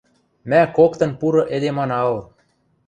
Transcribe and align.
Мӓ 0.49 0.61
коктын 0.77 1.11
пуры 1.19 1.43
эдем 1.55 1.77
ана 1.83 1.99
ыл... 2.11 2.19